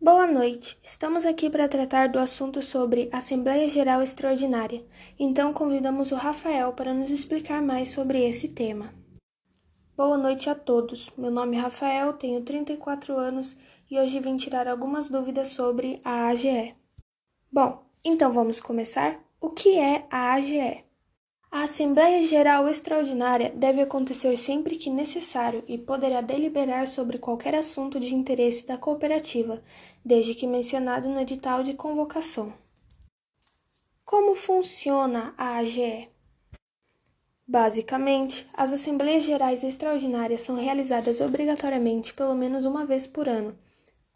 [0.00, 0.78] Boa noite.
[0.80, 4.86] Estamos aqui para tratar do assunto sobre Assembleia Geral Extraordinária.
[5.18, 8.94] Então convidamos o Rafael para nos explicar mais sobre esse tema.
[9.96, 11.10] Boa noite a todos.
[11.18, 13.56] Meu nome é Rafael, tenho 34 anos
[13.90, 16.76] e hoje vim tirar algumas dúvidas sobre a AGE.
[17.50, 19.18] Bom, então vamos começar?
[19.40, 20.87] O que é a AGE?
[21.50, 27.98] A Assembleia Geral Extraordinária deve acontecer sempre que necessário e poderá deliberar sobre qualquer assunto
[27.98, 29.62] de interesse da cooperativa,
[30.04, 32.52] desde que mencionado no edital de convocação.
[34.04, 36.10] Como funciona a AGE?
[37.46, 43.58] Basicamente, as Assembleias Gerais Extraordinárias são realizadas obrigatoriamente pelo menos uma vez por ano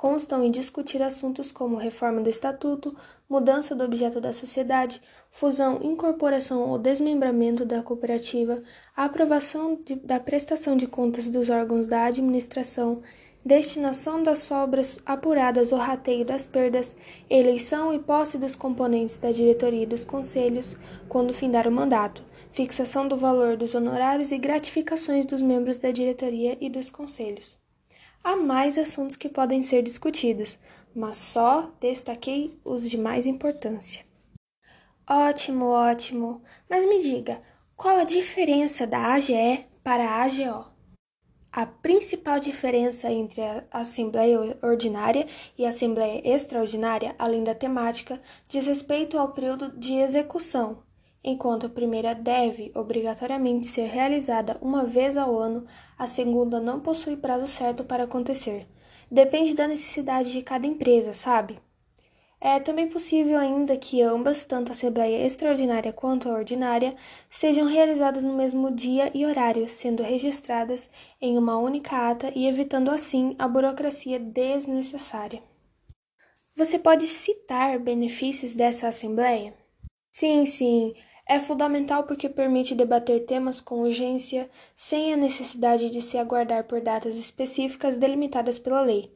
[0.03, 2.93] constam em discutir assuntos como reforma do estatuto,
[3.31, 8.65] mudança do objeto da sociedade, fusão, incorporação ou desmembramento da cooperativa,
[8.97, 13.01] aprovação de, da prestação de contas dos órgãos da administração,
[13.45, 16.97] destinação das sobras apuradas ou rateio das perdas,
[17.31, 20.77] eleição e posse dos componentes da diretoria e dos conselhos
[21.09, 26.59] quando findar o mandato, fixação do valor dos honorários e gratificações dos membros da diretoria
[26.61, 27.62] e dos conselhos.
[28.25, 30.57] Há mais assuntos que podem ser discutidos,
[30.95, 34.05] mas só destaquei os de mais importância.
[35.09, 36.41] Ótimo, ótimo.
[36.71, 37.43] Mas me diga,
[37.77, 40.71] qual a diferença da AGE para a AGO?
[41.51, 45.27] A principal diferença entre a Assembleia Ordinária
[45.59, 50.79] e a Assembleia Extraordinária, além da temática, diz respeito ao período de execução,
[51.25, 55.65] Enquanto a primeira deve obrigatoriamente ser realizada uma vez ao ano,
[55.97, 58.67] a segunda não possui prazo certo para acontecer.
[59.11, 61.61] Depende da necessidade de cada empresa, sabe?
[62.41, 66.97] É também possível ainda que ambas, tanto a Assembleia Extraordinária quanto a Ordinária,
[67.31, 72.91] sejam realizadas no mesmo dia e horário, sendo registradas em uma única ata e evitando
[72.91, 75.41] assim a burocracia desnecessária.
[76.57, 79.55] Você pode citar benefícios dessa Assembleia?
[80.11, 80.95] Sim, sim.
[81.27, 86.81] É fundamental porque permite debater temas com urgência, sem a necessidade de se aguardar por
[86.81, 89.15] datas específicas delimitadas pela lei.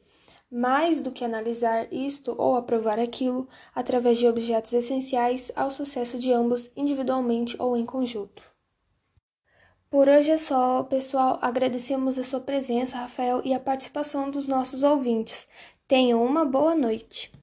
[0.49, 6.31] Mais do que analisar isto ou aprovar aquilo, através de objetos essenciais ao sucesso de
[6.31, 8.41] ambos individualmente ou em conjunto.
[9.89, 11.39] Por hoje é só, pessoal.
[11.41, 15.47] Agradecemos a sua presença, Rafael, e a participação dos nossos ouvintes.
[15.87, 17.31] Tenham uma boa noite.